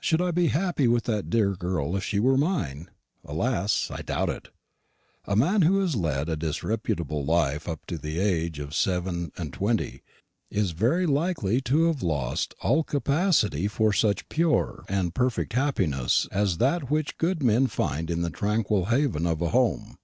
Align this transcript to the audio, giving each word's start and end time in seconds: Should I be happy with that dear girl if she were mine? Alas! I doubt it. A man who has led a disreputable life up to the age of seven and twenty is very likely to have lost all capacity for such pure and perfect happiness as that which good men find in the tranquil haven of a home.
Should 0.00 0.22
I 0.22 0.30
be 0.30 0.46
happy 0.46 0.88
with 0.88 1.04
that 1.04 1.28
dear 1.28 1.52
girl 1.54 1.94
if 1.94 2.02
she 2.02 2.18
were 2.18 2.38
mine? 2.38 2.88
Alas! 3.22 3.90
I 3.90 4.00
doubt 4.00 4.30
it. 4.30 4.48
A 5.26 5.36
man 5.36 5.60
who 5.60 5.80
has 5.80 5.94
led 5.94 6.30
a 6.30 6.36
disreputable 6.36 7.22
life 7.22 7.68
up 7.68 7.84
to 7.88 7.98
the 7.98 8.18
age 8.18 8.60
of 8.60 8.74
seven 8.74 9.30
and 9.36 9.52
twenty 9.52 10.00
is 10.50 10.70
very 10.70 11.04
likely 11.04 11.60
to 11.60 11.84
have 11.88 12.02
lost 12.02 12.54
all 12.62 12.82
capacity 12.82 13.68
for 13.68 13.92
such 13.92 14.30
pure 14.30 14.86
and 14.88 15.14
perfect 15.14 15.52
happiness 15.52 16.26
as 16.32 16.56
that 16.56 16.90
which 16.90 17.18
good 17.18 17.42
men 17.42 17.66
find 17.66 18.10
in 18.10 18.22
the 18.22 18.30
tranquil 18.30 18.86
haven 18.86 19.26
of 19.26 19.42
a 19.42 19.50
home. 19.50 19.98